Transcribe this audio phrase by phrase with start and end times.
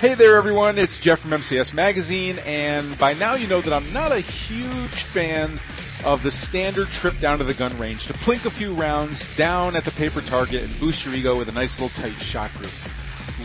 [0.00, 0.78] Hey there, everyone.
[0.78, 5.04] It's Jeff from MCS Magazine, and by now you know that I'm not a huge
[5.12, 5.60] fan
[6.06, 9.76] of the standard trip down to the gun range to plink a few rounds down
[9.76, 12.72] at the paper target and boost your ego with a nice little tight shot group.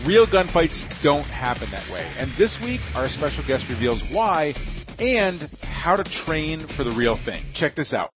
[0.06, 4.54] Real gunfights don't happen that way, and this week our special guest reveals why
[4.98, 7.44] and how to train for the real thing.
[7.52, 8.15] Check this out.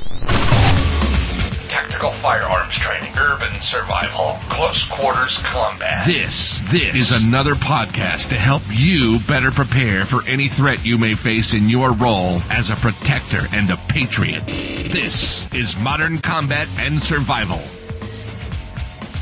[1.91, 6.07] Tactical firearms training, urban survival, close quarters combat.
[6.07, 11.19] This, this is another podcast to help you better prepare for any threat you may
[11.19, 14.47] face in your role as a protector and a patriot.
[14.95, 17.59] This is Modern Combat and Survival.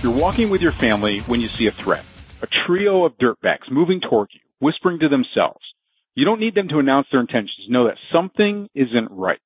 [0.06, 2.06] You're walking with your family when you see a threat.
[2.44, 5.66] A trio of dirtbags moving toward you, whispering to themselves.
[6.14, 7.66] You don't need them to announce their intentions.
[7.68, 9.40] Know that something isn't right.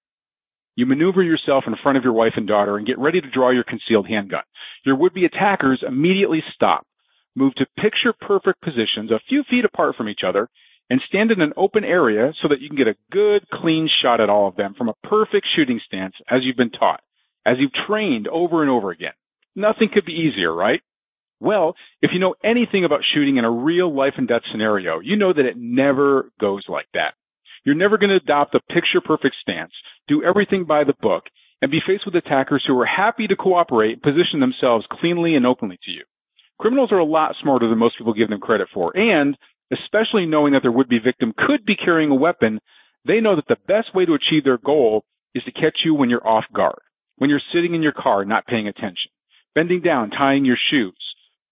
[0.76, 3.52] You maneuver yourself in front of your wife and daughter and get ready to draw
[3.52, 4.44] your concealed handgun.
[4.86, 6.86] Your would-be attackers immediately stop,
[7.36, 10.50] move to picture perfect positions a few feet apart from each other,
[10.90, 14.20] and stand in an open area so that you can get a good, clean shot
[14.20, 17.02] at all of them from a perfect shooting stance as you've been taught,
[17.46, 19.14] as you've trained over and over again.
[19.56, 20.82] Nothing could be easier, right?
[21.40, 25.18] Well, if you know anything about shooting in a real life and death scenario, you
[25.18, 27.14] know that it never goes like that.
[27.66, 29.72] You're never going to adopt a picture perfect stance,
[30.08, 31.24] do everything by the book,
[31.62, 35.46] and be faced with attackers who are happy to cooperate and position themselves cleanly and
[35.46, 36.04] openly to you.
[36.60, 39.38] Criminals are a lot smarter than most people give them credit for, and
[39.72, 42.60] especially knowing that their would-be victim could be carrying a weapon,
[43.08, 45.04] they know that the best way to achieve their goal
[45.34, 46.80] is to catch you when you're off guard,
[47.18, 49.12] when you're sitting in your car not paying attention,
[49.56, 50.96] bending down, tying your shoes,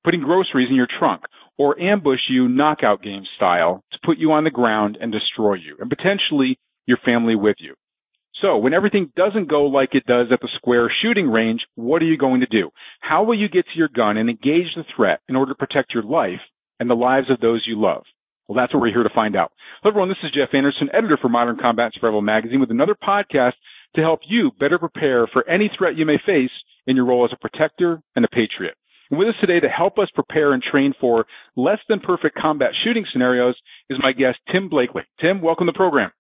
[0.04, 1.24] putting groceries in your trunk,
[1.62, 5.78] or ambush you knockout game style to put you on the ground and destroy you,
[5.80, 6.58] and potentially
[6.88, 7.76] your family with you.
[8.42, 12.06] So when everything doesn't go like it does at the square shooting range, what are
[12.06, 12.72] you going to do?
[13.00, 15.94] How will you get to your gun and engage the threat in order to protect
[15.94, 16.42] your life
[16.80, 18.02] and the lives of those you love?
[18.48, 19.52] Well, that's what we're here to find out.
[19.84, 23.54] Hello everyone, this is Jeff Anderson, editor for Modern Combat Survival Magazine with another podcast
[23.96, 26.50] to help you better prepare for any threat you may face
[26.88, 28.74] in your role as a protector and a patriot.
[29.12, 31.26] And with us today to help us prepare and train for
[31.58, 33.56] less than perfect combat shooting scenarios
[33.90, 35.04] is my guest, Tim Blakely.
[35.20, 36.12] Tim, welcome to the program.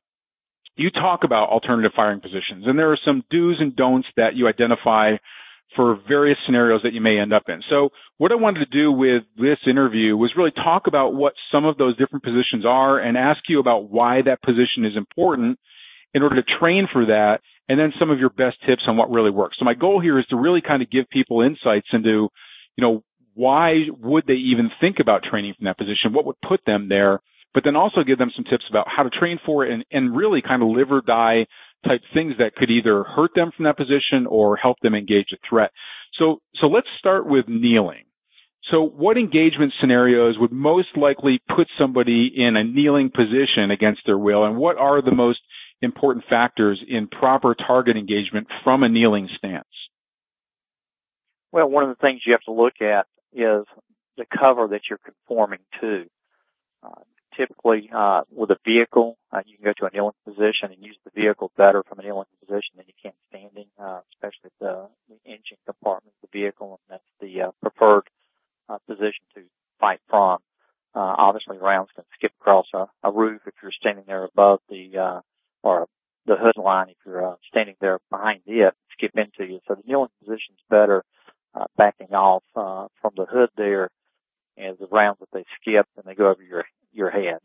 [0.75, 4.49] you talk about alternative firing positions, and there are some do's and don'ts that you
[4.49, 5.15] identify
[5.77, 7.61] for various scenarios that you may end up in.
[7.69, 11.63] So what I wanted to do with this interview was really talk about what some
[11.63, 15.57] of those different positions are and ask you about why that position is important
[16.13, 19.11] in order to train for that and then some of your best tips on what
[19.11, 19.57] really works.
[19.59, 22.27] So my goal here is to really kind of give people insights into,
[22.75, 23.03] you know,
[23.35, 26.11] why would they even think about training from that position?
[26.11, 27.21] What would put them there?
[27.53, 30.15] But then also give them some tips about how to train for it and, and
[30.17, 31.45] really kind of live or die
[31.87, 35.37] type things that could either hurt them from that position or help them engage a
[35.47, 35.71] threat.
[36.17, 38.03] So, so let's start with kneeling.
[38.71, 44.17] So what engagement scenarios would most likely put somebody in a kneeling position against their
[44.17, 45.39] will and what are the most
[45.81, 49.67] important factors in proper target engagement from a kneeling stance?
[51.51, 53.65] Well, one of the things you have to look at is
[54.17, 56.05] the cover that you're conforming to.
[56.83, 57.01] Uh,
[57.35, 60.97] typically, uh, with a vehicle, uh, you can go to a kneeling position and use
[61.05, 65.15] the vehicle better from a kneeling position than you can standing, uh, especially the, the
[65.25, 68.03] engine compartment of the vehicle, and that's the uh, preferred
[68.67, 69.41] uh, position to
[69.79, 70.39] fight from.
[70.93, 75.21] obviously, rounds can skip across a, a roof if you're standing there above the
[75.63, 75.87] or
[76.25, 79.59] the hood line if you're uh, standing there behind it, skip into you.
[79.67, 81.03] So the kneeling position's better,
[81.53, 83.89] uh, backing off uh, from the hood there,
[84.57, 87.39] and the rounds that they skip and they go over your your head.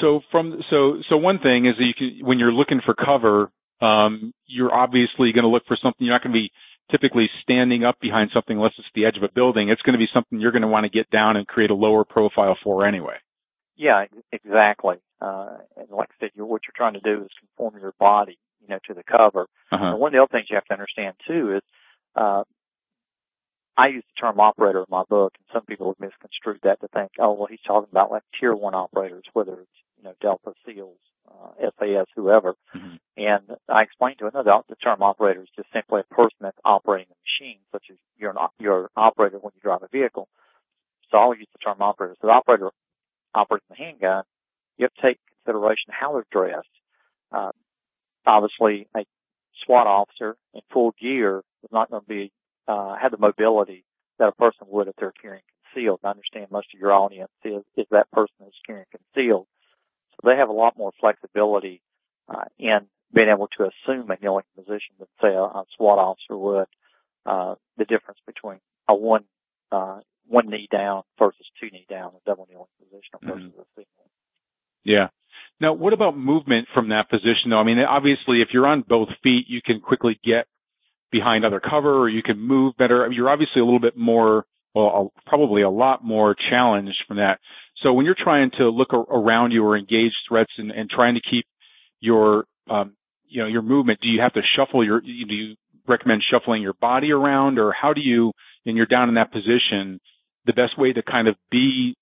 [0.00, 3.50] So from so so one thing is that you can when you're looking for cover,
[3.80, 6.06] um, you're obviously going to look for something.
[6.06, 6.50] You're not going to be
[6.90, 9.68] typically standing up behind something unless it's the edge of a building.
[9.68, 11.74] It's going to be something you're going to want to get down and create a
[11.74, 13.16] lower profile for anyway.
[13.76, 14.96] Yeah, exactly.
[15.20, 18.38] Uh, and like I said, you're, what you're trying to do is conform your body,
[18.72, 19.46] know, to the cover.
[19.70, 19.96] Uh-huh.
[19.96, 21.62] One of the other things you have to understand too is,
[22.16, 22.44] uh,
[23.76, 26.88] I use the term operator in my book, and some people have misconstrued that to
[26.88, 30.52] think, oh, well, he's talking about like tier one operators, whether it's you know Delta,
[30.66, 30.98] SEALs,
[31.28, 32.54] uh, SAS, whoever.
[32.76, 32.96] Mm-hmm.
[33.16, 37.08] And I explained to another the term operator is just simply a person that's operating
[37.10, 40.28] a machine, such as you're an, you're an operator when you drive a vehicle.
[41.10, 42.16] So I'll use the term operator.
[42.20, 42.70] So the operator
[43.34, 44.24] operating the handgun,
[44.76, 46.68] you have to take consideration how they're dressed.
[47.30, 47.52] Uh,
[48.26, 49.04] obviously, a
[49.64, 52.32] SWAT officer in full gear is not going to be
[52.68, 53.84] uh, have the mobility
[54.18, 55.42] that a person would if they're carrying
[55.72, 56.00] concealed.
[56.04, 59.46] I understand most of your audience is, is that person who's carrying concealed.
[60.12, 61.82] So they have a lot more flexibility
[62.28, 62.80] uh, in
[63.12, 66.66] being able to assume a kneeling position than say a, a SWAT officer would.
[67.24, 68.58] Uh, the difference between
[68.88, 69.24] a one
[69.70, 73.60] uh, one knee down versus two knee down, a double kneeling position versus mm-hmm.
[73.60, 74.10] a single.
[74.84, 75.08] Yeah.
[75.60, 77.58] Now, what about movement from that position though?
[77.58, 80.46] I mean, obviously if you're on both feet, you can quickly get
[81.10, 83.08] behind other cover or you can move better.
[83.12, 84.44] You're obviously a little bit more,
[84.74, 87.38] well, probably a lot more challenged from that.
[87.82, 91.20] So when you're trying to look around you or engage threats and, and trying to
[91.20, 91.46] keep
[92.00, 92.96] your, um,
[93.28, 95.56] you know, your movement, do you have to shuffle your, do you
[95.86, 98.32] recommend shuffling your body around or how do you,
[98.64, 100.00] and you're down in that position,
[100.46, 101.94] the best way to kind of be,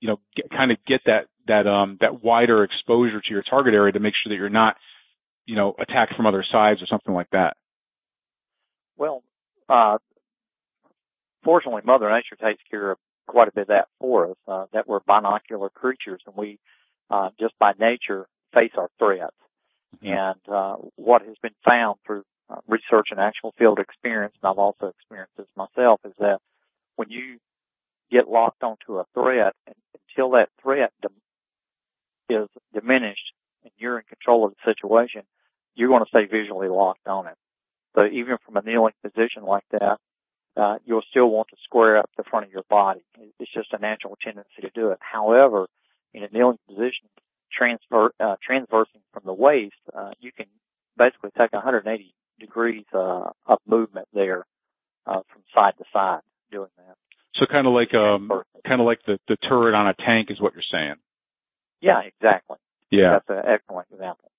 [0.00, 3.74] you know, get, kind of get that, that, um, that wider exposure to your target
[3.74, 4.76] area to make sure that you're not,
[5.46, 7.56] you know, attacked from other sides or something like that?
[8.96, 9.22] Well,
[9.68, 9.98] uh,
[11.44, 14.36] fortunately, Mother Nature takes care of quite a bit of that for us.
[14.46, 16.58] Uh, that we're binocular creatures, and we
[17.10, 19.34] uh, just by nature face our threats.
[19.96, 20.06] Mm-hmm.
[20.06, 24.58] And uh, what has been found through uh, research and actual field experience, and I've
[24.58, 26.38] also experienced this myself, is that
[26.96, 27.38] when you
[28.10, 29.54] get locked onto a threat,
[30.08, 30.92] until that threat
[32.34, 33.32] is diminished
[33.62, 35.22] and you're in control of the situation,
[35.74, 37.36] you're going to stay visually locked on it.
[37.94, 39.98] So even from a kneeling position like that,
[40.56, 43.04] uh, you'll still want to square up the front of your body.
[43.40, 44.98] It's just a natural tendency to do it.
[45.00, 45.66] However,
[46.12, 47.08] in a kneeling position,
[47.52, 50.46] transfer, uh, transversing from the waist, uh, you can
[50.96, 54.46] basically take 180 degrees, uh, of movement there,
[55.06, 56.20] uh, from side to side
[56.50, 56.96] doing that.
[57.36, 58.30] So kind of like, um,
[58.66, 60.94] kind of like the, the turret on a tank is what you're saying.
[61.84, 62.56] Yeah, exactly.
[62.90, 63.18] Yeah.
[63.18, 64.30] That's an excellent example.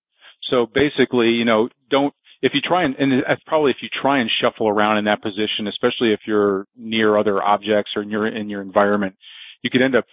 [0.50, 4.30] So basically, you know, don't if you try and, and probably if you try and
[4.42, 8.50] shuffle around in that position, especially if you're near other objects or in your in
[8.50, 9.16] your environment,
[9.62, 10.06] you could end up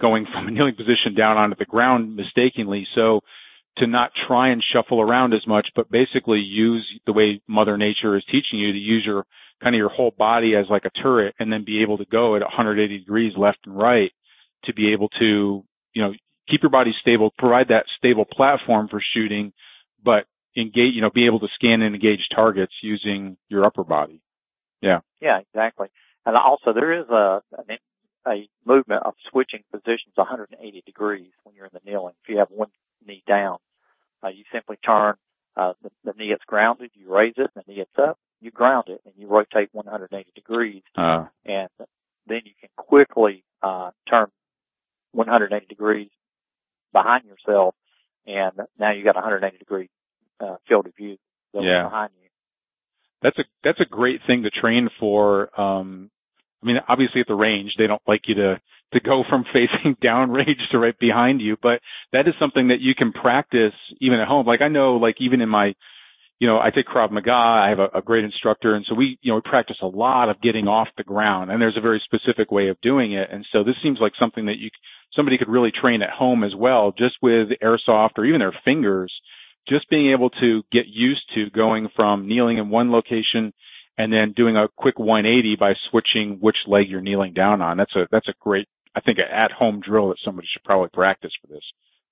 [0.00, 2.86] going from a kneeling position down onto the ground mistakenly.
[2.94, 3.20] So
[3.78, 8.16] to not try and shuffle around as much, but basically use the way Mother Nature
[8.16, 9.24] is teaching you to use your
[9.62, 12.36] kind of your whole body as like a turret and then be able to go
[12.36, 14.10] at 180 degrees left and right
[14.64, 15.62] to be able to,
[15.94, 16.12] you know,
[16.50, 19.52] keep your body stable, provide that stable platform for shooting,
[20.04, 20.24] but
[20.56, 24.20] engage, you know, be able to scan and engage targets using your upper body.
[24.80, 25.00] Yeah.
[25.20, 25.88] Yeah, exactly.
[26.26, 27.42] And also there is a,
[28.26, 32.14] a movement of switching positions 180 degrees when you're in the kneeling.
[32.24, 32.70] If you have one
[33.06, 33.58] knee down,
[34.22, 35.14] uh, you simply turn,
[35.56, 38.50] uh, the, the knee is grounded, you raise it, and the knee is up, you
[38.50, 40.82] ground it, and you rotate 180 degrees.
[40.96, 41.26] Uh.
[41.44, 41.68] And
[42.26, 44.26] then you can quickly, uh, turn
[45.12, 46.10] 180 degrees
[46.92, 47.74] behind yourself,
[48.26, 49.88] and now you got a 180 degree
[50.40, 51.16] uh, field of view
[51.54, 51.84] yeah.
[51.84, 52.28] behind you.
[53.22, 55.48] That's a that's a great thing to train for.
[55.60, 56.10] Um,
[56.62, 58.60] I mean, obviously at the range they don't like you to
[58.94, 61.80] to go from facing downrange to right behind you, but
[62.12, 64.46] that is something that you can practice even at home.
[64.46, 65.74] Like I know, like even in my
[66.40, 67.30] you know, I take Krav Maga.
[67.30, 70.30] I have a, a, great instructor, and so we, you know, we practice a lot
[70.30, 71.50] of getting off the ground.
[71.50, 73.28] And there's a very specific way of doing it.
[73.30, 74.70] And so this seems like something that you
[75.14, 79.12] somebody could really train at home as well, just with airsoft or even their fingers
[79.68, 83.52] just being able to get used to going from kneeling in one location
[83.98, 87.76] and then doing a quick 180 by switching which leg you're kneeling down on.
[87.76, 90.88] That's a that's a great I think an at home drill that somebody should probably
[90.92, 91.62] practice for this.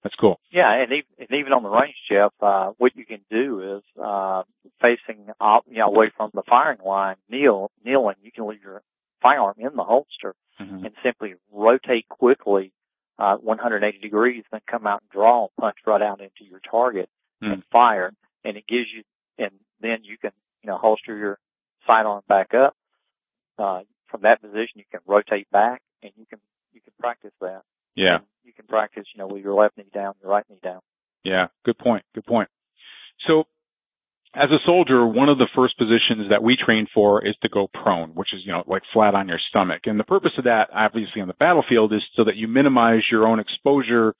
[0.05, 0.38] That's cool.
[0.52, 3.83] Yeah, and even, and even on the range, Jeff, uh, what you can do is
[4.00, 4.45] uh,
[4.81, 8.14] facing up, you know, away from the firing line, kneel, kneeling.
[8.23, 8.83] You can leave your
[9.21, 10.85] firearm in the holster mm-hmm.
[10.85, 12.73] and simply rotate quickly
[13.18, 17.08] uh, 180 degrees, then come out and draw and punch right out into your target
[17.42, 17.52] mm.
[17.52, 18.12] and fire.
[18.44, 19.02] and it gives you,
[19.38, 20.30] and then you can,
[20.62, 21.38] you know, holster your
[21.87, 22.75] sidearm back up.
[23.58, 26.38] Uh, from that position, you can rotate back, and you can
[26.72, 27.62] you can practice that.
[27.94, 28.16] Yeah.
[28.16, 30.80] And you can practice, you know, with your left knee down, your right knee down.
[31.25, 31.48] Yeah.
[31.64, 32.04] Good point.
[32.14, 32.48] Good point.
[33.26, 33.44] So
[34.35, 37.68] as a soldier, one of the first positions that we train for is to go
[37.73, 39.82] prone, which is, you know, like flat on your stomach.
[39.87, 43.26] And the purpose of that, obviously on the battlefield, is so that you minimize your
[43.26, 44.14] own exposure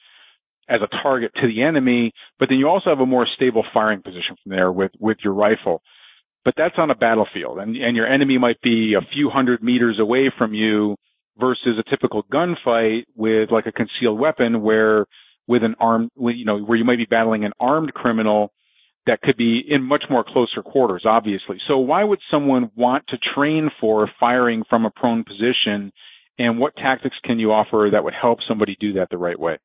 [0.69, 4.03] as a target to the enemy, but then you also have a more stable firing
[4.03, 5.83] position from there with, with your rifle.
[6.45, 9.99] But that's on a battlefield and, and your enemy might be a few hundred meters
[10.01, 10.97] away from you
[11.39, 15.07] versus a typical gunfight with like a concealed weapon where
[15.47, 18.53] with an armed, you know, where you might be battling an armed criminal
[19.09, 21.57] that could be in much more closer quarters, obviously.
[21.67, 25.93] So why would someone want to train for firing from a prone position
[26.39, 29.59] and what tactics can you offer that would help somebody do that the right way?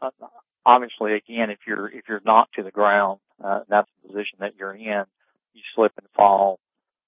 [0.00, 0.10] Uh,
[0.64, 4.54] obviously, again, if you're if you're knocked to the ground, uh, that's the position that
[4.58, 5.04] you're in.
[5.52, 6.58] You slip and fall,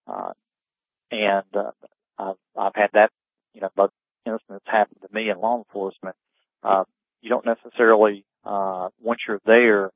[0.07, 0.33] uh,
[1.11, 1.71] and uh,
[2.19, 3.11] I've I've had that,
[3.55, 3.91] you know, both
[4.27, 6.17] incidents happen to me in law enforcement.
[6.63, 6.85] Uh,
[7.23, 9.91] you don't necessarily uh, once you're there,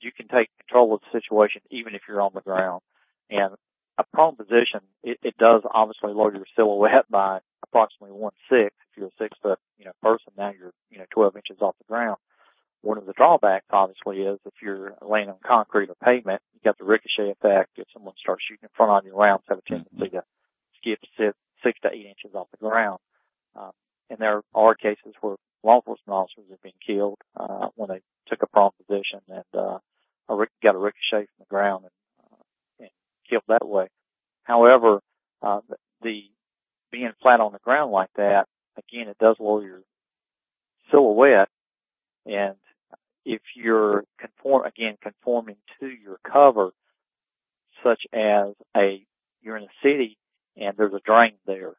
[0.00, 2.82] you can take control of the situation even if you're on the ground.
[3.30, 3.54] And
[3.98, 8.74] a prone position, it, it does obviously lower your silhouette by approximately one six.
[8.90, 11.76] If you're a six foot, you know, person, now you're, you know, 12 inches off
[11.78, 12.16] the ground.
[12.82, 16.78] One of the drawbacks obviously is if you're laying on concrete or pavement, you got
[16.78, 17.70] the ricochet effect.
[17.76, 20.22] If someone starts shooting in front of you, rounds have a tendency to
[20.80, 23.00] skip six, six to eight inches off the ground.
[23.56, 23.72] Um,
[24.10, 28.42] and there are cases where law enforcement officers have been killed, uh, when they took
[28.42, 29.78] a prone position and, uh,
[30.62, 31.92] got a ricochet from the ground and,
[32.32, 32.44] uh,
[32.80, 32.90] and
[33.28, 33.88] killed that way.
[34.44, 35.00] However,
[35.42, 36.22] uh, the, the
[36.90, 39.80] being flat on the ground like that, again, it does lower your
[40.90, 41.48] silhouette.
[42.26, 42.56] And
[43.24, 46.70] if you're conform, again, conforming to your cover,
[47.84, 49.02] such as a,
[49.42, 50.18] you're in a city
[50.56, 51.74] and there's a drain there.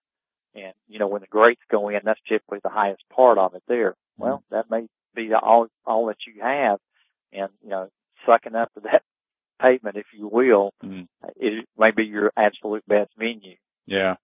[0.55, 3.63] And, you know, when the grates go in, that's typically the highest part of it
[3.67, 3.95] there.
[4.17, 6.79] Well, that may be all, all that you have.
[7.31, 7.89] And, you know,
[8.25, 9.03] sucking up to that
[9.61, 11.07] pavement, if you will, mm.
[11.35, 13.55] it may be your absolute best venue.
[13.85, 14.15] Yeah.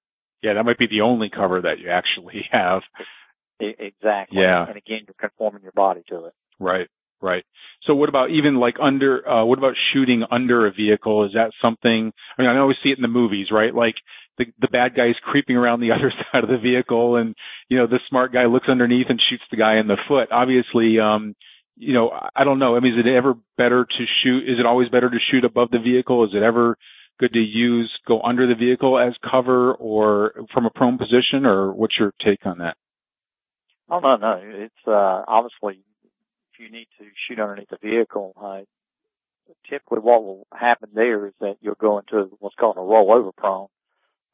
[0.41, 2.81] Yeah, that might be the only cover that you actually have.
[3.59, 4.41] Exactly.
[4.41, 4.67] Yeah.
[4.67, 6.33] And again, you're conforming your body to it.
[6.59, 6.87] Right.
[7.21, 7.43] Right.
[7.83, 11.25] So what about even like under, uh, what about shooting under a vehicle?
[11.25, 13.73] Is that something, I mean, I always see it in the movies, right?
[13.73, 13.95] Like
[14.37, 17.35] the, the bad guy is creeping around the other side of the vehicle and,
[17.69, 20.31] you know, the smart guy looks underneath and shoots the guy in the foot.
[20.31, 21.35] Obviously, um,
[21.77, 22.75] you know, I don't know.
[22.75, 24.43] I mean, is it ever better to shoot?
[24.43, 26.23] Is it always better to shoot above the vehicle?
[26.23, 26.77] Is it ever
[27.19, 31.73] good to use go under the vehicle as cover or from a prone position or
[31.73, 32.75] what's your take on that?
[33.89, 34.39] Oh no, no.
[34.41, 35.81] It's uh obviously
[36.53, 38.61] if you need to shoot underneath the vehicle, uh
[39.69, 43.67] typically what will happen there is that you'll go into what's called a rollover prone.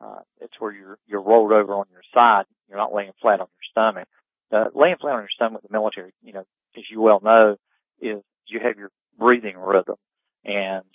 [0.02, 3.48] Uh it's where you're you're rolled over on your side, you're not laying flat on
[3.48, 4.08] your stomach.
[4.52, 6.46] Uh laying flat on your stomach with the military, you know,
[6.78, 7.58] as you well know,
[8.02, 9.96] is you have your breathing rhythm.
[10.44, 10.86] And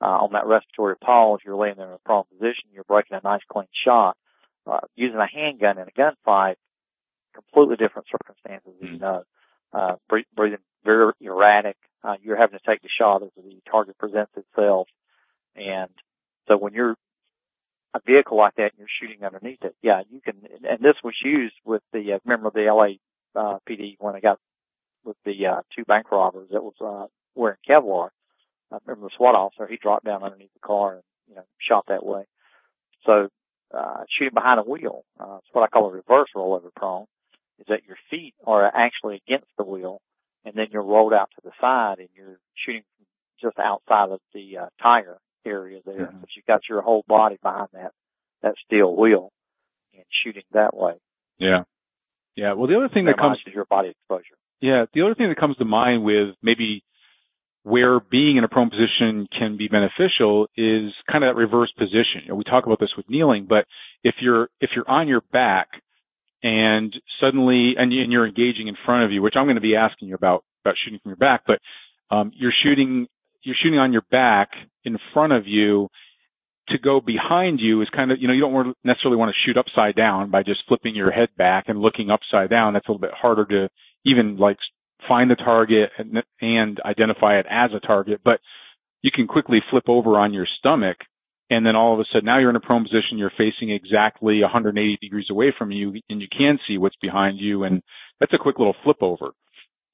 [0.00, 3.20] uh, on that respiratory pause, you're laying there in a prone position, you're breaking a
[3.22, 4.16] nice clean shot.
[4.66, 6.56] Uh, using a handgun in a gunfight,
[7.34, 8.94] completely different circumstances, mm-hmm.
[8.94, 9.22] you know.
[9.72, 9.94] Uh,
[10.34, 11.76] breathing very erratic.
[12.02, 14.88] Uh, you're having to take the shot as the target presents itself.
[15.56, 15.90] And
[16.46, 16.96] so when you're
[17.94, 20.36] a vehicle like that and you're shooting underneath it, yeah, you can,
[20.68, 22.98] and this was used with the, uh, remember the LA,
[23.40, 24.38] uh, PD when they got
[25.04, 28.10] with the uh, two bank robbers that was uh, wearing Kevlar.
[28.72, 31.84] I remember the SWAT officer, he dropped down underneath the car and, you know, shot
[31.88, 32.24] that way.
[33.06, 33.28] So,
[33.74, 37.06] uh, shooting behind a wheel, uh, it's what I call a reverse rollover prone,
[37.58, 40.00] is that your feet are actually against the wheel
[40.44, 42.82] and then you're rolled out to the side and you're shooting
[43.40, 45.18] just outside of the, uh, tire
[45.48, 46.06] area there.
[46.06, 46.20] Mm-hmm.
[46.20, 47.92] But you've got your whole body behind that,
[48.42, 49.30] that steel wheel
[49.94, 50.94] and shooting that way.
[51.38, 51.62] Yeah.
[52.36, 52.52] Yeah.
[52.52, 54.36] Well, the other thing that, that comes is your body exposure.
[54.60, 56.82] Yeah, the other thing that comes to mind with maybe
[57.62, 62.22] where being in a prone position can be beneficial is kind of that reverse position.
[62.24, 63.66] You know, we talk about this with kneeling, but
[64.02, 65.68] if you're if you're on your back
[66.42, 70.08] and suddenly and you're engaging in front of you, which I'm going to be asking
[70.08, 71.58] you about about shooting from your back, but
[72.10, 73.06] um, you're shooting
[73.42, 74.50] you're shooting on your back
[74.88, 75.88] in front of you
[76.70, 79.56] to go behind you is kind of, you know, you don't necessarily want to shoot
[79.56, 82.74] upside down by just flipping your head back and looking upside down.
[82.74, 83.68] That's a little bit harder to
[84.04, 84.58] even like
[85.06, 88.40] find the target and, and identify it as a target, but
[89.02, 90.96] you can quickly flip over on your stomach
[91.50, 94.42] and then all of a sudden now you're in a prone position, you're facing exactly
[94.42, 97.82] 180 degrees away from you and you can see what's behind you and
[98.20, 99.30] that's a quick little flip over.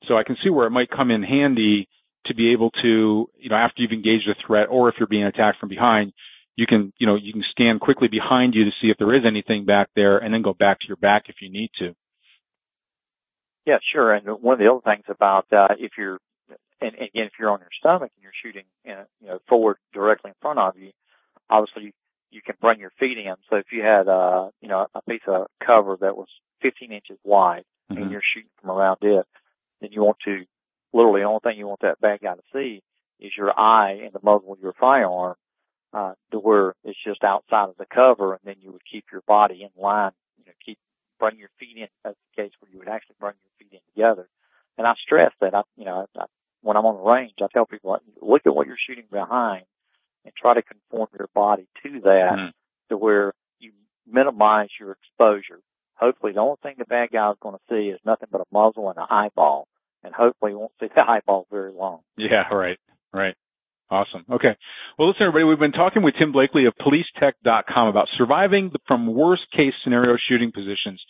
[0.08, 1.88] So I can see where it might come in handy
[2.26, 5.24] to be able to, you know, after you've engaged a threat or if you're being
[5.24, 6.12] attacked from behind,
[6.56, 9.22] you can, you know, you can scan quickly behind you to see if there is
[9.26, 11.94] anything back there and then go back to your back if you need to.
[13.66, 14.14] Yeah, sure.
[14.14, 16.18] And one of the other things about, uh, if you're,
[16.80, 19.76] and, and again, if you're on your stomach and you're shooting, in you know, forward
[19.92, 20.90] directly in front of you,
[21.48, 21.92] obviously you,
[22.30, 23.34] you can bring your feet in.
[23.48, 26.28] So if you had, uh, you know, a piece of cover that was
[26.62, 28.02] 15 inches wide mm-hmm.
[28.02, 29.26] and you're shooting from around it,
[29.80, 30.44] then you want to,
[30.94, 32.82] literally the only thing you want that bad guy to see
[33.20, 35.34] is your eye and the muzzle of your firearm,
[35.92, 39.22] uh, to where it's just outside of the cover and then you would keep your
[39.26, 40.78] body in line, you know, keep,
[41.18, 41.88] bring your feet in.
[42.02, 44.28] That's the case where you would actually bring your feet in together.
[44.78, 46.24] And I stress that I, you know, I,
[46.62, 49.64] when I'm on the range, I tell people, look at what you're shooting behind
[50.24, 52.50] and try to conform your body to that mm.
[52.88, 53.72] to where you
[54.06, 55.60] minimize your exposure.
[55.96, 58.44] Hopefully the only thing the bad guy is going to see is nothing but a
[58.52, 59.68] muzzle and an eyeball.
[60.04, 62.00] And hopefully won't see the eyeball very long.
[62.16, 62.78] Yeah, right,
[63.12, 63.34] right.
[63.90, 64.24] Awesome.
[64.30, 64.56] Okay.
[64.98, 69.42] Well, listen, everybody, we've been talking with Tim Blakely of policetech.com about surviving from worst
[69.52, 71.02] case scenario shooting positions.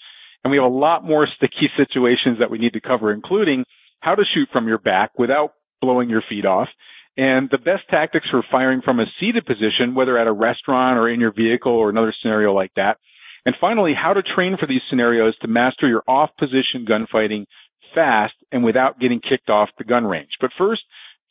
[0.42, 3.64] And we have a lot more sticky situations that we need to cover, including
[4.00, 6.68] how to shoot from your back without blowing your feet off,
[7.16, 11.08] and the best tactics for firing from a seated position, whether at a restaurant or
[11.08, 12.98] in your vehicle or another scenario like that.
[13.46, 17.46] And finally, how to train for these scenarios to master your off position gunfighting
[17.94, 20.30] fast and without getting kicked off the gun range.
[20.40, 20.82] But first,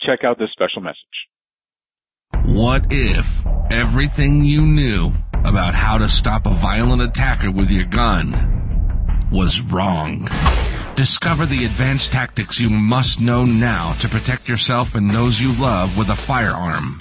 [0.02, 0.98] check out this special message.
[2.46, 3.26] What if
[3.72, 5.12] everything you knew
[5.46, 10.28] about how to stop a violent attacker with your gun was wrong?
[10.96, 15.98] Discover the advanced tactics you must know now to protect yourself and those you love
[15.98, 17.00] with a firearm.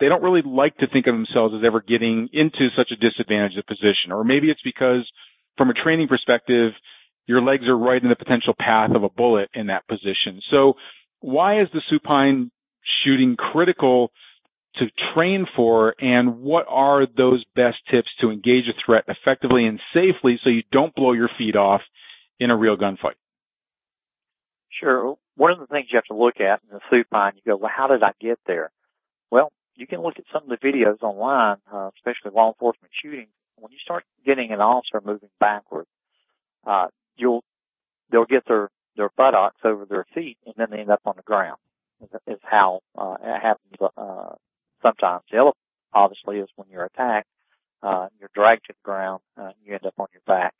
[0.00, 3.66] they don't really like to think of themselves as ever getting into such a disadvantaged
[3.66, 4.12] position.
[4.12, 5.06] Or maybe it's because
[5.58, 6.72] from a training perspective,
[7.26, 10.40] your legs are right in the potential path of a bullet in that position.
[10.50, 10.74] So
[11.20, 12.50] why is the supine
[13.04, 14.10] shooting critical
[14.76, 19.80] to train for and what are those best tips to engage a threat effectively and
[19.92, 21.80] safely so you don't blow your feet off
[22.40, 23.14] in a real gunfight?
[24.80, 25.16] Sure.
[25.36, 27.70] One of the things you have to look at in the supine, you go, well,
[27.74, 28.72] how did I get there?
[29.30, 33.28] Well, you can look at some of the videos online, uh, especially law enforcement shooting.
[33.56, 35.86] When you start getting an officer moving backward,
[36.66, 37.44] uh, you'll,
[38.10, 41.22] they'll get their, their buttocks over their feet and then they end up on the
[41.22, 41.58] ground
[42.26, 44.34] is how uh, it happens uh,
[44.82, 45.22] sometimes.
[45.30, 45.50] The other,
[45.92, 47.28] obviously, is when you're attacked,
[47.82, 50.54] uh, you're dragged to the ground, uh, you end up on your back.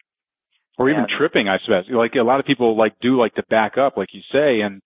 [0.76, 1.84] Or even and, tripping, I suppose.
[1.90, 4.82] Like a lot of people like do like to back up, like you say, and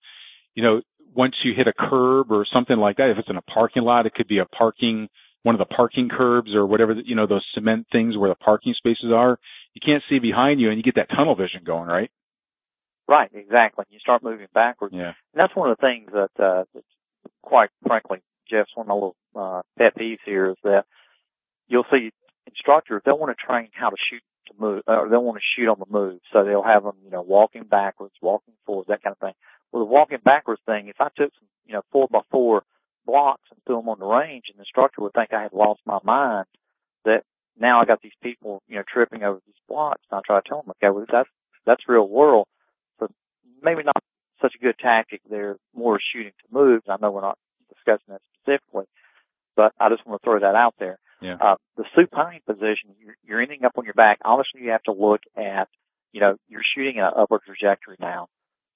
[0.55, 0.81] you know,
[1.15, 4.05] once you hit a curb or something like that, if it's in a parking lot,
[4.05, 5.07] it could be a parking,
[5.43, 8.73] one of the parking curbs or whatever, you know, those cement things where the parking
[8.77, 9.39] spaces are.
[9.73, 12.11] You can't see behind you and you get that tunnel vision going, right?
[13.09, 13.85] Right, exactly.
[13.89, 14.93] You start moving backwards.
[14.95, 15.13] Yeah.
[15.33, 16.85] And that's one of the things that, uh, that's
[17.41, 20.85] quite frankly, Jeff's one of my little, uh, pet peeves here is that
[21.67, 22.11] you'll see
[22.45, 25.71] instructors, they'll want to train how to shoot to move, or they'll want to shoot
[25.71, 26.19] on the move.
[26.31, 29.33] So they'll have them, you know, walking backwards, walking forward, that kind of thing.
[29.71, 32.61] Well, the walking backwards thing, if I took some, you know, four by four
[33.07, 35.81] blocks and threw them on the range, and the instructor would think I had lost
[35.83, 36.45] my mind,
[37.05, 37.23] that
[37.59, 40.01] now I got these people, you know, tripping over these blocks.
[40.11, 41.29] And I try to tell them, okay, well, that's,
[41.65, 42.47] that's real world
[43.63, 44.01] maybe not
[44.41, 45.21] such a good tactic.
[45.29, 46.81] They're more shooting to move.
[46.87, 47.37] I know we're not
[47.69, 48.85] discussing that specifically,
[49.55, 50.99] but I just want to throw that out there.
[51.21, 51.35] Yeah.
[51.35, 54.19] Uh, the supine position, you're, you're ending up on your back.
[54.23, 55.67] Obviously, you have to look at,
[56.13, 58.27] you know, you're shooting an upward trajectory now.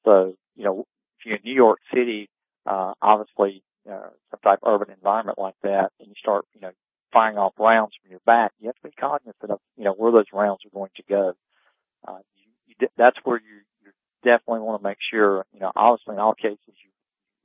[0.04, 0.86] So, you know,
[1.20, 2.30] if you're in New York City,
[2.66, 6.72] uh, obviously, uh, some type of urban environment like that, and you start, you know,
[7.14, 10.12] firing off rounds from your back, you have to be cognizant of, you know, where
[10.12, 11.34] those rounds are going to go.
[12.06, 13.73] Uh, you, you, that's where you, you
[14.24, 16.90] definitely want to make sure, you know, obviously in all cases you,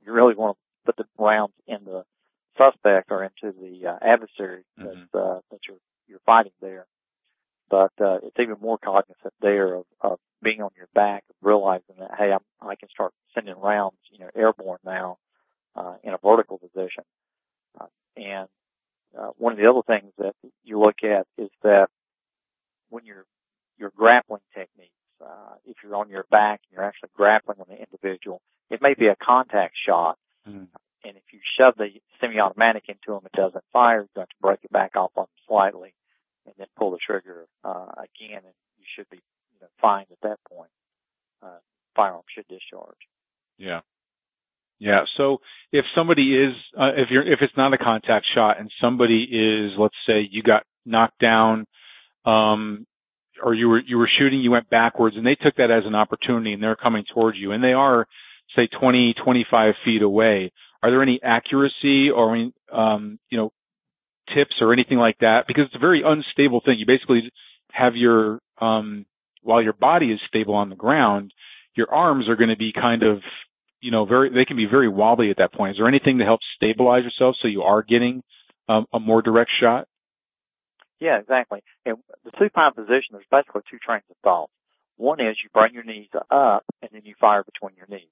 [0.05, 2.03] you really want to put the rounds in the
[2.57, 5.03] suspect or into the uh, adversary mm-hmm.
[5.13, 6.85] that, uh, that you're, you're fighting there.
[7.69, 12.11] But, uh, it's even more cognizant there of, of being on your back, realizing that,
[12.17, 15.17] hey, I'm, I can start sending rounds, you know, airborne now,
[15.75, 17.03] uh, in a vertical position.
[17.79, 17.85] Uh,
[18.17, 18.47] and
[19.17, 21.87] uh, one of the other things that you look at is that
[22.89, 23.25] when you're
[23.77, 27.77] your grappling techniques, uh, if you're on your back and you're actually grappling with an
[27.77, 30.17] individual, it may be a contact shot.
[30.47, 30.65] Mm-hmm.
[31.05, 31.87] And if you shove the
[32.19, 34.01] semi-automatic into them, it doesn't fire.
[34.01, 35.93] You have to break it back off on them slightly
[36.45, 40.19] and then pull the trigger, uh, again and you should be, you know, fine at
[40.23, 40.71] that point.
[41.41, 41.59] Uh,
[41.95, 42.97] firearm should discharge.
[43.57, 43.81] Yeah.
[44.79, 45.03] Yeah.
[45.17, 45.37] So
[45.71, 49.77] if somebody is, uh, if you're, if it's not a contact shot and somebody is,
[49.77, 51.65] let's say you got knocked down,
[52.25, 52.85] um,
[53.43, 55.95] or you were, you were shooting, you went backwards and they took that as an
[55.95, 58.07] opportunity and they're coming towards you and they are,
[58.55, 60.51] say 20, 25 feet away.
[60.81, 63.51] Are there any accuracy or, any um, you know,
[64.33, 65.45] tips or anything like that?
[65.47, 66.77] Because it's a very unstable thing.
[66.79, 67.31] You basically
[67.71, 69.05] have your, um,
[69.43, 71.33] while your body is stable on the ground,
[71.75, 73.19] your arms are going to be kind of
[73.81, 75.71] you know, very, they can be very wobbly at that point.
[75.71, 78.23] Is there anything to help stabilize yourself so you are getting
[78.67, 79.87] um, a more direct shot?
[80.99, 81.63] Yeah, exactly.
[81.85, 84.49] And the supine position, there's basically two trains of thought.
[84.97, 88.09] One is you bring your knees up and then you fire between your knees.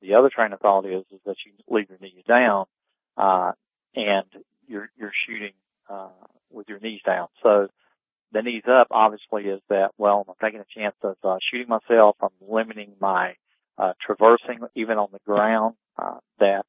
[0.00, 2.66] The other train of thought is, is that you leave your knees down,
[3.16, 3.52] uh,
[3.94, 4.24] and
[4.66, 5.52] you're, you're shooting,
[5.90, 6.08] uh,
[6.50, 7.28] with your knees down.
[7.42, 7.68] So
[8.32, 12.16] the knees up obviously is that, well, I'm taking a chance of, uh, shooting myself.
[12.22, 13.34] I'm limiting my
[13.78, 16.64] uh, traversing even on the ground, uh, that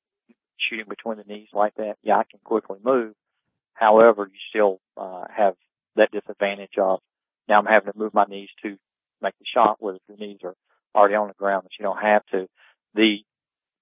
[0.58, 3.14] shooting between the knees like that, yeah, I can quickly move.
[3.78, 5.56] However, you still, uh, have
[5.96, 7.00] that disadvantage of
[7.48, 8.78] now I'm having to move my knees to
[9.22, 10.56] make the shot, whether your knees are
[10.96, 12.48] already on the ground that you don't have to.
[12.96, 13.18] The,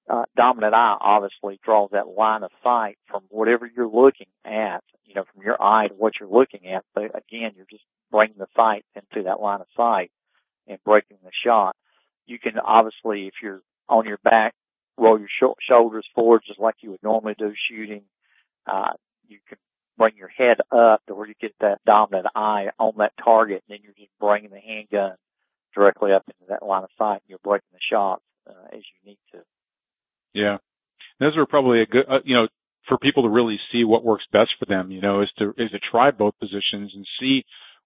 [0.10, 5.16] uh, dominant eye obviously draws that line of sight from whatever you're looking at, you
[5.16, 6.86] know, from your eye to what you're looking at.
[6.94, 10.12] But again, you're just bringing the sight into that line of sight
[10.68, 11.76] and breaking the shot
[12.26, 14.54] you can obviously, if you're on your back,
[14.98, 18.04] roll your sh- shoulders forward just like you would normally do shooting.
[18.66, 18.94] Uh,
[19.28, 19.58] you can
[19.98, 23.76] bring your head up to where you get that dominant eye on that target, and
[23.76, 25.16] then you're just bringing the handgun
[25.74, 29.12] directly up into that line of sight, and you're breaking the shots uh, as you
[29.12, 29.40] need to.
[30.34, 30.58] Yeah,
[31.20, 32.48] those are probably a good, uh, you know,
[32.88, 34.92] for people to really see what works best for them.
[34.92, 37.44] You know, is to is to try both positions and see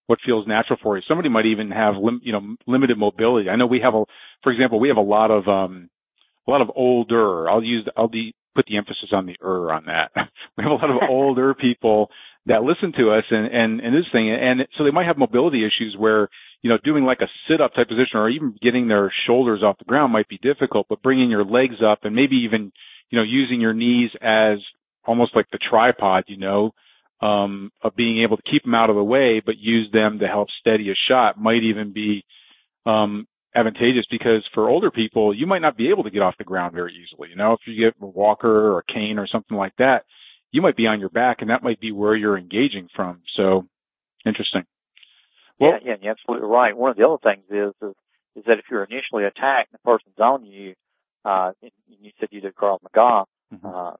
[0.08, 1.04] what feels natural for you.
[1.08, 3.50] Somebody might even have lim, you know limited mobility.
[3.50, 4.04] I know we have a,
[4.44, 5.90] for example, we have a lot of um,
[6.48, 7.50] a lot of older.
[7.50, 10.12] I'll use I'll de, put the emphasis on the er on that.
[10.58, 12.10] we have a lot of older people
[12.46, 15.66] that listen to us and and and this thing, and so they might have mobility
[15.66, 16.30] issues where
[16.62, 19.78] you know doing like a sit up type position or even getting their shoulders off
[19.78, 22.72] the ground might be difficult, but bringing your legs up and maybe even
[23.10, 24.58] you know using your knees as
[25.06, 26.72] almost like the tripod, you know,
[27.22, 30.28] um, of being able to keep them out of the way, but use them to
[30.28, 32.24] help steady a shot might even be
[32.86, 36.44] um, advantageous because for older people, you might not be able to get off the
[36.44, 37.30] ground very easily.
[37.30, 40.04] You know, if you get a walker or a cane or something like that,
[40.52, 43.22] you might be on your back, and that might be where you're engaging from.
[43.36, 43.68] So,
[44.26, 44.64] interesting.
[45.60, 46.76] Well, yeah, yeah, you're absolutely right.
[46.76, 47.96] One of the other things is is,
[48.36, 50.74] is that if you're initially attacked and the person's on you,
[51.26, 53.66] uh, and you said you did Krav Maga, mm-hmm.
[53.66, 53.94] uh,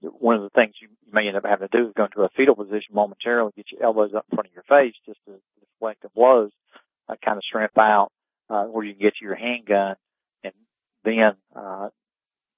[0.00, 2.28] one of the things you, may end up having to do is go into a
[2.36, 6.02] fetal position momentarily, get your elbows up in front of your face just to deflect
[6.02, 6.50] the blows,
[7.08, 8.10] uh, kind of shrimp out,
[8.48, 9.96] uh, where you can get your handgun
[10.44, 10.52] and
[11.04, 11.88] then, uh,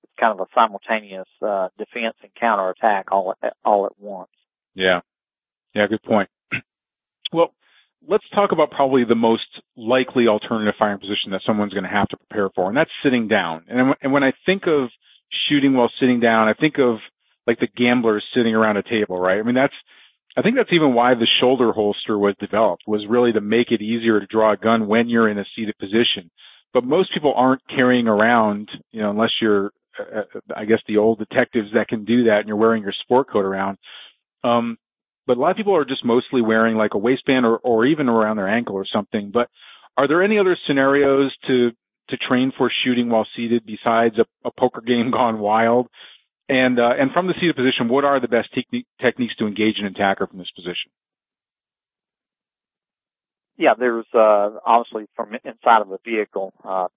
[0.04, 4.30] it's kind of a simultaneous, uh, defense and counterattack all at, all at once.
[4.74, 5.00] Yeah.
[5.74, 6.28] Yeah, good point.
[7.32, 7.52] well,
[8.06, 12.08] let's talk about probably the most likely alternative firing position that someone's going to have
[12.08, 13.64] to prepare for, and that's sitting down.
[13.68, 14.88] And, and when I think of
[15.48, 16.98] shooting while sitting down, I think of
[17.46, 19.38] like the gamblers sitting around a table, right?
[19.38, 19.74] I mean, that's,
[20.38, 23.82] I think that's even why the shoulder holster was developed was really to make it
[23.82, 26.30] easier to draw a gun when you're in a seated position.
[26.72, 30.98] But most people aren't carrying around, you know, unless you're, uh, uh, I guess the
[30.98, 33.78] old detectives that can do that and you're wearing your sport coat around.
[34.44, 34.78] Um,
[35.26, 38.08] but a lot of people are just mostly wearing like a waistband or, or even
[38.08, 39.32] around their ankle or something.
[39.34, 39.48] But
[39.96, 41.70] are there any other scenarios to,
[42.10, 45.88] to train for shooting while seated besides a, a poker game gone wild?
[46.48, 49.76] And uh, and from the seated position, what are the best te- techniques to engage
[49.78, 50.90] an attacker from this position?
[53.58, 56.88] Yeah, there's uh, obviously from inside of the vehicle, uh,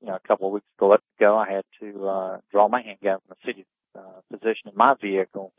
[0.00, 3.36] you know, a couple of weeks ago, I had to uh, draw my handgun from
[3.36, 3.66] a seated,
[3.98, 5.52] uh, position in my vehicle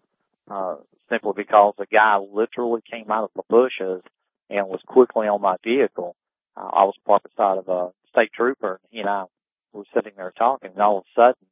[0.49, 0.75] uh,
[1.09, 4.01] simply because a guy literally came out of the bushes
[4.49, 6.15] and was quickly on my vehicle.
[6.55, 9.25] Uh, I was parked beside of a state trooper, and he and I
[9.73, 11.47] were sitting there talking, and all of a sudden,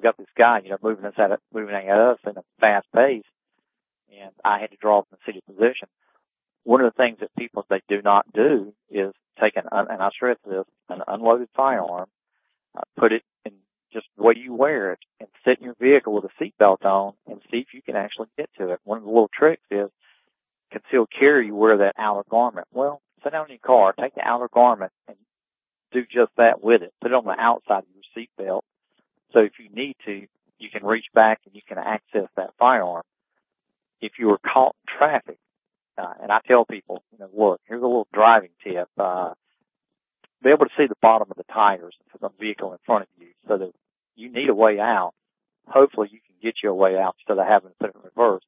[0.00, 2.86] we got this guy, you know, moving us at moving at us in a fast
[2.94, 3.24] pace,
[4.10, 5.88] and I had to draw from the city position.
[6.64, 10.08] One of the things that people they do not do is take an and I
[10.10, 12.06] stress this an unloaded firearm,
[12.76, 13.52] uh, put it in
[13.92, 17.12] just the way you wear it, and sit in your vehicle with a seatbelt on,
[17.26, 18.80] and see if you can actually get to it.
[18.84, 19.90] One of the little tricks is
[20.72, 21.46] concealed carry.
[21.46, 22.68] You wear that outer garment.
[22.72, 25.16] Well, sit down in your car, take the outer garment, and
[25.92, 26.94] do just that with it.
[27.02, 28.62] Put it on the outside of your seatbelt,
[29.32, 30.26] so if you need to,
[30.58, 33.02] you can reach back and you can access that firearm.
[34.00, 35.38] If you were caught in traffic,
[35.98, 38.88] uh, and I tell people, you know, look, here's a little driving tip.
[38.98, 39.34] Uh,
[40.42, 43.08] be able to see the bottom of the tires of the vehicle in front of
[43.18, 43.72] you so that
[44.16, 45.12] you need a way out.
[45.66, 48.02] Hopefully you can get you a way out instead of having to put it in
[48.02, 48.42] reverse,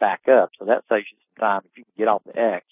[0.00, 0.50] back up.
[0.58, 2.64] So that saves you some time if you can get off the X.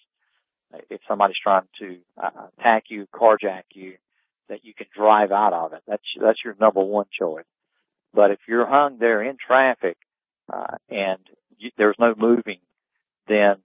[0.90, 3.94] If somebody's trying to uh, attack you, carjack you,
[4.48, 5.82] that you can drive out of it.
[5.86, 7.44] That's that's your number one choice.
[8.12, 9.96] But if you're hung there in traffic
[10.52, 11.18] uh, and
[11.58, 12.60] you, there's no moving,
[13.28, 13.56] then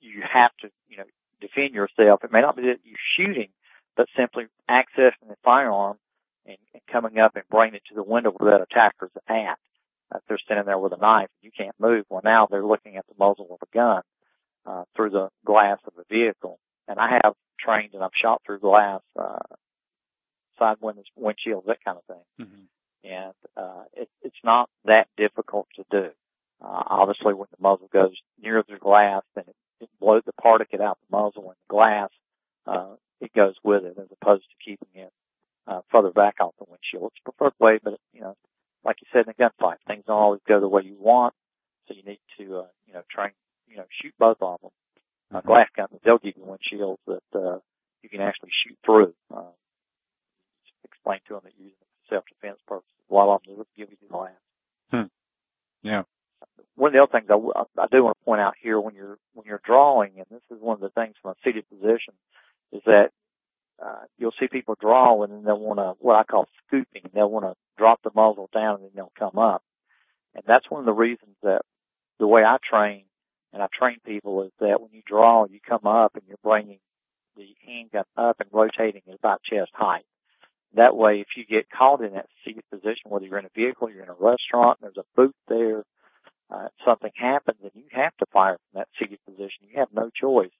[0.00, 1.04] you have to you know
[1.40, 2.24] defend yourself.
[2.24, 3.48] It may not be that you're shooting,
[3.96, 5.98] but simply accessing the firearm
[6.46, 9.58] and, and coming up and bringing it to the window where that attacker's at.
[10.14, 12.04] If they're standing there with a knife, and you can't move.
[12.10, 14.02] Well, now they're looking at the muzzle of a gun
[14.66, 16.58] uh, through the glass of the vehicle.
[16.86, 19.38] And I have trained and I've shot through glass uh,
[20.62, 22.46] side windows, windshields, that kind of thing.
[22.46, 22.64] Mm-hmm.
[23.04, 26.10] And uh, it, it's not that difficult to do.
[26.62, 30.80] Uh, obviously, when the muzzle goes near the glass, then it, it blows the particle
[30.82, 32.10] out the muzzle and the glass.
[32.64, 35.12] Uh, it goes with it as opposed to keeping it
[35.66, 37.10] uh, further back off the windshield.
[37.12, 38.36] It's the preferred way, but you know,
[38.84, 41.34] like you said in a gunfight, things don't always go the way you want,
[41.88, 43.32] so you need to uh, you know train,
[43.68, 44.70] you know, shoot both of them.
[45.32, 45.48] Uh, mm-hmm.
[45.48, 47.58] glass companies they'll give you windshields that uh,
[48.02, 49.14] you can actually shoot through.
[49.34, 49.50] Uh,
[51.02, 52.90] explain to them that you're using it for self-defense purposes.
[53.10, 54.30] A lot of them will give you the glass.
[54.90, 55.10] Hmm.
[55.82, 56.02] Yeah.
[56.76, 59.18] One of the other things I, I do want to point out here when you're
[59.34, 62.14] when you're drawing, and this is one of the things from a seated position,
[62.72, 63.10] is that
[63.84, 67.10] uh, you'll see people draw and then they'll want to what I call scooping.
[67.12, 69.62] They'll want to drop the muzzle down and then they'll come up,
[70.34, 71.62] and that's one of the reasons that
[72.18, 73.04] the way I train
[73.52, 76.78] and I train people is that when you draw, you come up and you're bringing
[77.36, 80.04] the handgun up and rotating it about chest height.
[80.74, 83.90] That way, if you get caught in that seated position, whether you're in a vehicle,
[83.90, 85.84] you're in a restaurant, there's a booth there,
[86.50, 90.10] uh, something happens and you have to fire from that seated position, you have no
[90.14, 90.52] choice,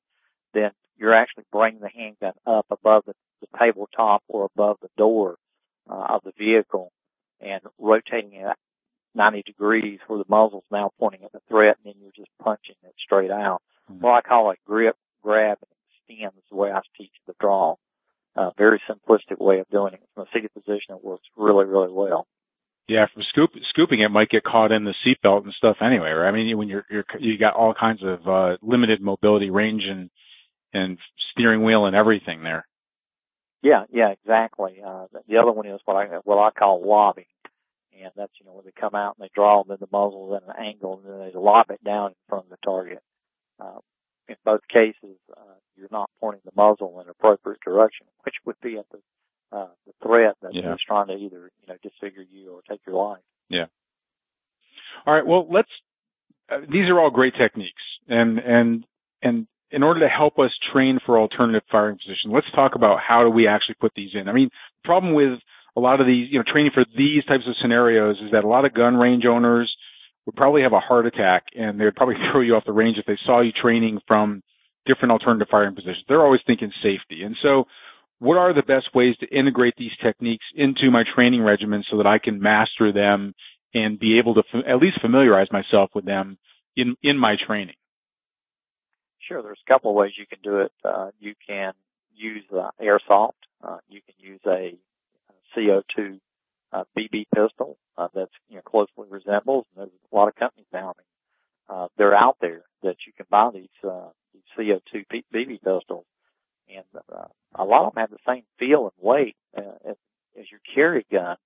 [0.55, 5.37] then you're actually bringing the handgun up above the, the tabletop or above the door
[5.90, 6.92] uh, of the vehicle
[7.40, 8.57] and rotating it
[9.14, 12.77] 90 degrees where the muzzle's now pointing at the threat and then you're just punching
[12.83, 13.61] it straight out.
[13.90, 14.05] Mm-hmm.
[14.05, 17.77] Well, I call it grip, grab, and extend is the way I teach the draw
[18.37, 20.01] uh, very simplistic way of doing it.
[20.14, 22.27] From a seated position, it works really, really well.
[22.88, 26.29] Yeah, from scoop, scooping it might get caught in the seatbelt and stuff anyway, right?
[26.29, 30.11] I mean, when you're, you're, you got all kinds of, uh, limited mobility range and,
[30.73, 30.99] and
[31.33, 32.66] steering wheel and everything there.
[33.62, 34.83] Yeah, yeah, exactly.
[34.85, 37.27] Uh, the other one is what I, what I call lobbing.
[38.03, 40.35] And that's, you know, when they come out and they draw them in the muzzle
[40.35, 43.01] at an angle and then they lob it down in front of the target.
[43.61, 43.79] Uh,
[44.29, 48.61] in both cases, uh, you're not pointing the muzzle in an appropriate direction, which would
[48.63, 48.99] be at the
[49.57, 50.73] uh, the threat that yeah.
[50.73, 53.23] is trying to either you know disfigure you or take your life.
[53.49, 53.67] Yeah.
[55.07, 55.27] All right.
[55.27, 55.69] Well, let's.
[56.51, 58.85] Uh, these are all great techniques, and and
[59.23, 63.25] and in order to help us train for alternative firing positions, let's talk about how
[63.25, 64.29] do we actually put these in.
[64.29, 64.51] I mean,
[64.83, 65.39] the problem with
[65.77, 68.49] a lot of these, you know, training for these types of scenarios is that a
[68.49, 69.75] lot of gun range owners
[70.27, 73.07] would probably have a heart attack and they'd probably throw you off the range if
[73.07, 74.43] they saw you training from
[74.87, 76.05] different alternative firing positions.
[76.09, 77.23] They're always thinking safety.
[77.23, 77.65] And so
[78.19, 82.07] what are the best ways to integrate these techniques into my training regimen so that
[82.07, 83.35] I can master them
[83.75, 86.39] and be able to f- at least familiarize myself with them
[86.77, 87.75] in, in my training?
[89.29, 89.43] Sure.
[89.43, 90.73] There's a couple of ways you can do it.
[90.85, 91.73] Uh, you can
[92.15, 93.33] use uh, airsoft.
[93.63, 94.77] Uh, you can use a
[95.57, 96.21] CO2
[96.73, 99.67] uh, BB pistol uh, that's you know closely resembles.
[99.77, 100.93] And there's a lot of companies now.
[100.93, 101.07] I mean,
[101.69, 105.05] uh, they're out there that you can buy these uh, these CO2
[105.35, 106.07] BB pistols,
[106.69, 109.97] and uh, a lot of them have the same feel and weight uh, as,
[110.39, 111.37] as your carry gun.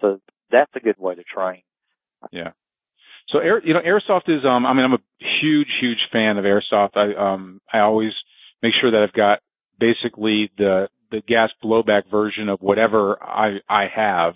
[0.00, 1.62] So that's a good way to train.
[2.30, 2.50] Yeah.
[3.30, 4.44] So air, you know, airsoft is.
[4.44, 5.02] Um, I mean, I'm a
[5.42, 6.96] huge, huge fan of airsoft.
[6.96, 8.12] I um, I always
[8.62, 9.40] make sure that I've got
[9.80, 14.34] basically the the gas blowback version of whatever I I have,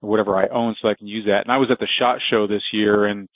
[0.00, 1.42] whatever I own, so I can use that.
[1.44, 3.28] And I was at the Shot Show this year, and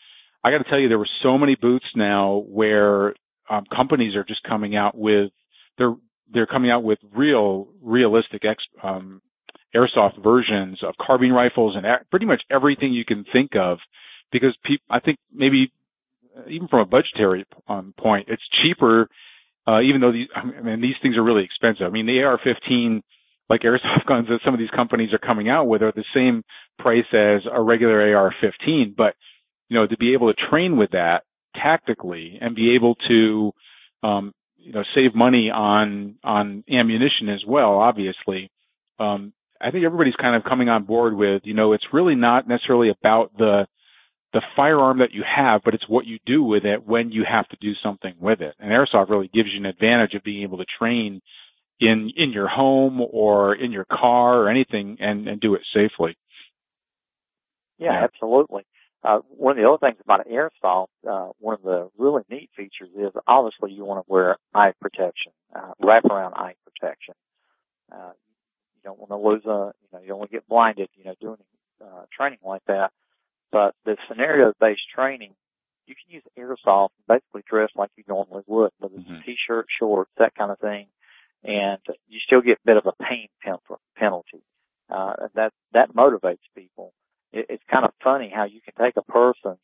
[0.43, 3.15] I got to tell you, there were so many booths now where
[3.49, 5.31] um, companies are just coming out with
[5.79, 5.95] they're
[6.33, 9.21] they're coming out with real realistic ex, um,
[9.75, 13.79] airsoft versions of carbine rifles and a- pretty much everything you can think of
[14.33, 15.73] because people I think maybe
[16.37, 19.09] uh, even from a budgetary um, point it's cheaper
[19.67, 23.03] uh, even though these I mean these things are really expensive I mean the AR-15
[23.51, 26.43] like airsoft guns that some of these companies are coming out with are the same
[26.79, 29.15] price as a regular AR-15 but
[29.69, 31.23] you know to be able to train with that
[31.55, 33.53] tactically and be able to
[34.03, 37.79] um, you know save money on on ammunition as well.
[37.79, 38.51] Obviously,
[38.99, 42.49] um, I think everybody's kind of coming on board with you know it's really not
[42.49, 43.67] necessarily about the
[44.33, 47.49] the firearm that you have, but it's what you do with it when you have
[47.49, 48.55] to do something with it.
[48.59, 51.21] And airsoft really gives you an advantage of being able to train
[51.81, 56.17] in in your home or in your car or anything and, and do it safely.
[57.79, 58.05] Yeah, yeah.
[58.05, 58.65] absolutely.
[59.03, 62.89] Uh, one of the other things about airsoft, uh, one of the really neat features
[62.97, 67.15] is obviously you want to wear eye protection, uh, wraparound eye protection.
[67.93, 68.13] Uh,
[68.77, 71.05] you don't want to lose a, you know, you don't want to get blinded, you
[71.05, 71.37] know, doing,
[71.85, 72.93] uh, training like that.
[73.53, 75.35] But the scenario-based training,
[75.87, 79.21] you can use airsoft basically dress like you normally would, whether it's mm-hmm.
[79.21, 80.87] a t-shirt, shorts, that kind of thing.
[81.45, 81.79] And
[82.09, 83.29] you still get a bit of a pain
[83.97, 84.43] penalty.
[84.91, 86.93] Uh, that, that motivates people
[87.33, 89.59] it, it's kind of funny how you can take a person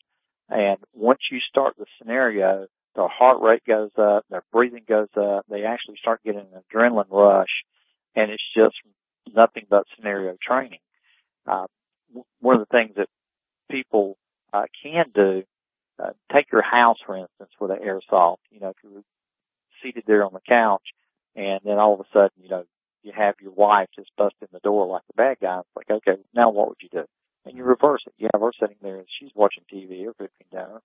[0.51, 2.66] and once you start the scenario,
[2.97, 7.11] their heart rate goes up, their breathing goes up, they actually start getting an adrenaline
[7.11, 7.64] rush,
[8.16, 8.75] and it's just
[9.33, 10.81] nothing but scenario training.
[11.47, 11.66] Uh,
[12.40, 13.07] one of the things that
[13.71, 14.19] people
[14.53, 15.45] uh, can do,
[16.03, 18.38] uh, take your house for instance with an airsoft.
[18.51, 19.03] You know, if you're
[19.85, 20.83] seated there on the couch,
[21.37, 22.64] and then all of a sudden, you know,
[23.03, 25.61] you have your wife just bust in the door like the bad guy.
[25.61, 27.05] It's like, okay, now what would you do?
[27.45, 28.12] and you reverse it.
[28.19, 30.81] You have her sitting there and she's watching TV or cooking dinner,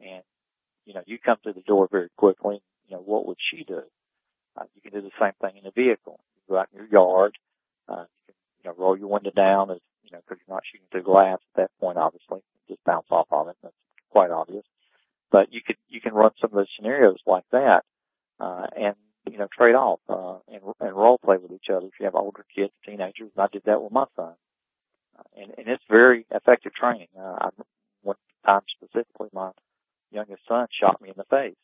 [0.00, 0.22] and
[0.84, 2.62] you know you come to the door very quickly.
[2.88, 3.82] You know what would she do?
[4.56, 6.20] Uh, you can do the same thing in a vehicle.
[6.36, 7.36] You go out in your yard.
[7.88, 10.64] Uh, you can you know roll your window down as you know because you're not
[10.70, 11.98] shooting through glass at that point.
[11.98, 13.56] Obviously, just bounce off of it.
[13.62, 13.74] That's
[14.10, 14.64] quite obvious.
[15.30, 17.82] But you could you can run some of those scenarios like that,
[18.38, 18.94] uh, and
[19.30, 21.86] you know trade off uh, and and role play with each other.
[21.86, 22.44] If you have older
[23.16, 24.34] teenagers, I did that with my son
[25.36, 27.08] and, and it's very effective training.
[27.18, 27.50] Uh,
[28.02, 29.50] one time specifically, my
[30.10, 31.56] youngest son shot me in the face.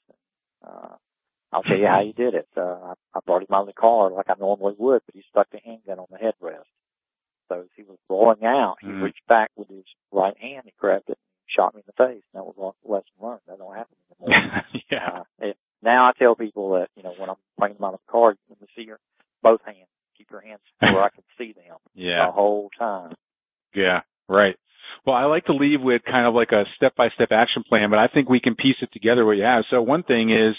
[0.65, 0.97] Uh,
[1.53, 2.49] I'll tell you how he did it.
[2.57, 5.23] Uh, I, I brought him out of the car like I normally would, but he
[5.29, 6.69] stuck the handgun on the headrest.
[7.49, 9.03] So as he was rolling out, he mm.
[9.03, 12.23] reached back with his right hand, he grabbed it, and shot me in the face.
[12.33, 13.41] And that was a lesson learned.
[13.47, 14.63] That don't happen anymore.
[14.91, 15.21] yeah.
[15.21, 18.01] Uh, it, now I tell people that, you know, when I'm bringing them out of
[18.07, 18.99] the car, you can see your,
[19.43, 19.89] both hands.
[20.17, 22.27] Keep your hands where I can see them yeah.
[22.27, 23.15] the whole time.
[23.75, 24.57] Yeah, right.
[25.07, 25.81] Well, I like to leave
[26.33, 29.37] of like a step-by-step action plan, but I think we can piece it together what
[29.37, 29.65] you have.
[29.71, 30.57] So one thing is,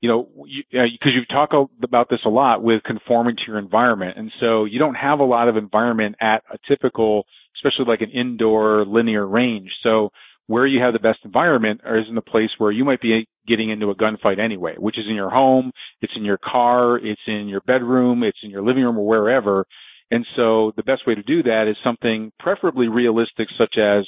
[0.00, 3.58] you know, because you, uh, you've talked about this a lot with conforming to your
[3.58, 4.16] environment.
[4.16, 7.24] And so you don't have a lot of environment at a typical,
[7.56, 9.70] especially like an indoor linear range.
[9.82, 10.08] So
[10.46, 13.70] where you have the best environment is in the place where you might be getting
[13.70, 17.46] into a gunfight anyway, which is in your home, it's in your car, it's in
[17.48, 19.66] your bedroom, it's in your living room or wherever.
[20.10, 24.06] And so the best way to do that is something preferably realistic, such as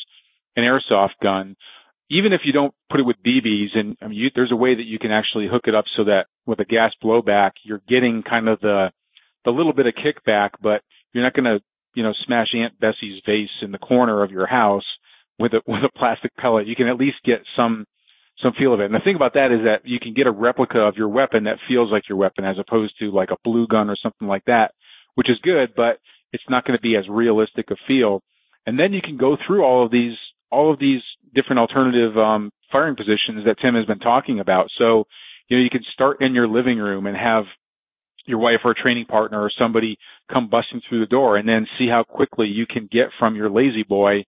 [0.57, 1.57] an airsoft gun.
[2.11, 4.75] Even if you don't put it with BBs, and I mean, you, there's a way
[4.75, 8.23] that you can actually hook it up so that with a gas blowback, you're getting
[8.23, 8.91] kind of the
[9.45, 11.61] the little bit of kickback, but you're not going to,
[11.95, 14.85] you know, smash Aunt Bessie's vase in the corner of your house
[15.39, 16.67] with a with a plastic pellet.
[16.67, 17.87] You can at least get some
[18.43, 18.87] some feel of it.
[18.87, 21.45] And the thing about that is that you can get a replica of your weapon
[21.45, 24.45] that feels like your weapon as opposed to like a blue gun or something like
[24.47, 24.73] that
[25.15, 25.99] which is good, but
[26.33, 28.23] it's not going to be as realistic a feel.
[28.67, 30.17] And then you can go through all of these,
[30.53, 31.01] all of these
[31.35, 34.69] different alternative, um, firing positions that Tim has been talking about.
[34.79, 35.05] So,
[35.49, 37.45] you know, you can start in your living room and have
[38.27, 39.97] your wife or a training partner or somebody
[40.33, 43.51] come busting through the door and then see how quickly you can get from your
[43.51, 44.25] La-Z-Boy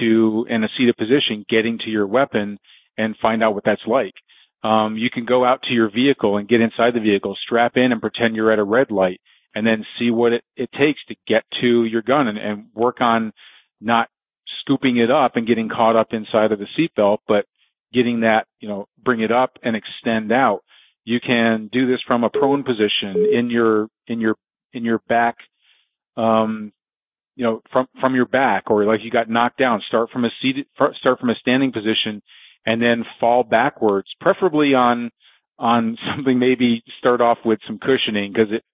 [0.00, 2.58] to in a seated position getting to your weapon
[2.98, 4.14] and find out what that's like.
[4.64, 7.92] Um, you can go out to your vehicle and get inside the vehicle, strap in
[7.92, 9.20] and pretend you're at a red light
[9.54, 13.00] and then see what it, it takes to get to your gun and, and work
[13.00, 13.32] on
[13.80, 14.08] not
[14.66, 17.44] scooping it up and getting caught up inside of the seatbelt, but
[17.92, 20.60] getting that, you know, bring it up and extend out.
[21.04, 24.34] You can do this from a prone position in your, in your,
[24.72, 25.36] in your back,
[26.16, 26.72] um,
[27.36, 30.30] you know, from, from your back or like you got knocked down, start from a
[30.42, 32.22] seated, start from a standing position
[32.64, 35.10] and then fall backwards, preferably on,
[35.58, 38.64] on something maybe start off with some cushioning because it,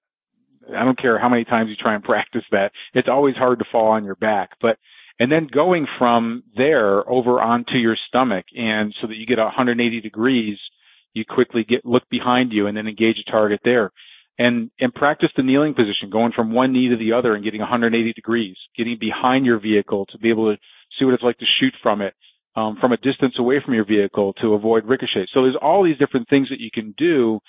[0.75, 2.71] I don't care how many times you try and practice that.
[2.95, 4.51] It's always hard to fall on your back.
[4.61, 4.79] But
[5.19, 10.01] and then going from there over onto your stomach and so that you get 180
[10.01, 10.59] degrees,
[11.15, 13.91] you quickly get look behind you and then engage a target there.
[14.39, 17.61] And and practice the kneeling position, going from one knee to the other and getting
[17.61, 20.59] 180 degrees, getting behind your vehicle to be able to
[20.99, 22.15] see what it's like to shoot from it,
[22.57, 25.27] um, from a distance away from your vehicle to avoid ricochet.
[25.35, 27.41] So there's all these different things that you can do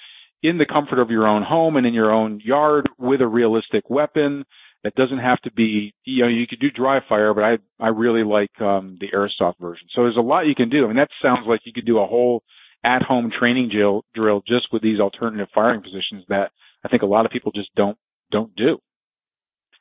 [0.43, 3.89] in the comfort of your own home and in your own yard with a realistic
[3.89, 4.43] weapon.
[4.83, 7.87] That doesn't have to be, you know, you could do dry fire, but I, I
[7.89, 9.87] really like, um, the airsoft version.
[9.95, 10.83] So there's a lot you can do.
[10.83, 12.43] I mean, that sounds like you could do a whole
[12.83, 16.51] at home training drill, drill just with these alternative firing positions that
[16.83, 17.97] I think a lot of people just don't,
[18.29, 18.77] don't do.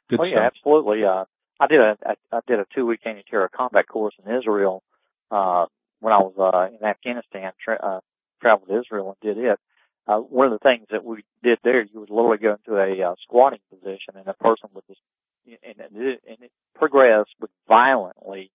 [0.09, 1.03] Good oh yeah, absolutely.
[1.05, 1.25] Uh,
[1.59, 4.85] I did a, I, I did a two week anti-terror combat course in Israel,
[5.33, 5.67] uh,
[5.99, 8.01] when I was, uh, in Afghanistan, tra- uh,
[8.41, 9.59] traveled to Israel and did it
[10.07, 13.11] uh, one of the things that we did there, you would literally go into a
[13.11, 15.01] uh, squatting position, and a person would just,
[15.47, 18.51] and, and, it, and it progressed would violently,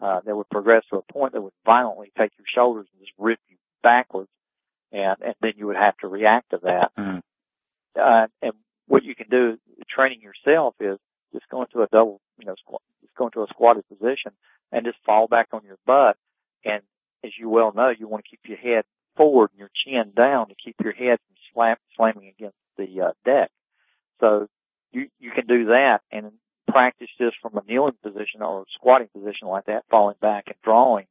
[0.00, 3.12] uh, they would progress to a point that would violently take your shoulders and just
[3.18, 4.30] rip you backwards,
[4.92, 6.90] and and then you would have to react to that.
[6.98, 7.18] Mm-hmm.
[8.00, 8.52] Uh, and
[8.86, 10.98] what you can do, training yourself, is
[11.32, 14.32] just go into a double, you know, squat, just go into a squatted position
[14.72, 16.16] and just fall back on your butt.
[16.64, 16.82] And
[17.24, 18.84] as you well know, you want to keep your head
[19.18, 21.18] forward and your chin down to keep your head
[21.52, 23.50] from slamming against the uh, deck.
[24.20, 24.48] So
[24.92, 26.32] you you can do that and
[26.68, 30.56] practice this from a kneeling position or a squatting position like that, falling back and
[30.62, 31.06] drawing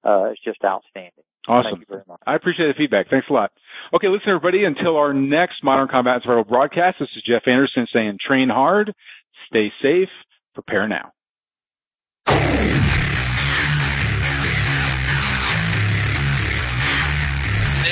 [0.03, 1.23] Uh, it's just outstanding.
[1.47, 1.71] Awesome.
[1.71, 2.19] Thank you very much.
[2.27, 3.09] I appreciate the feedback.
[3.09, 3.51] Thanks a lot.
[3.93, 7.87] Okay, listen everybody, until our next Modern Combat and Survival broadcast, this is Jeff Anderson
[7.93, 8.93] saying train hard,
[9.49, 10.09] stay safe,
[10.53, 11.11] prepare now.